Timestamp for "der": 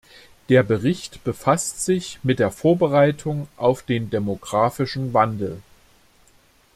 0.49-0.63, 2.39-2.49